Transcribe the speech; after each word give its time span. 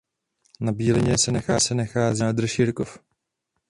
Na 0.61 0.71
Bílině 0.71 1.15
se 1.17 1.31
nachází 1.31 1.75
vodní 1.75 2.19
nádrž 2.21 2.59
Jirkov. 2.59 2.99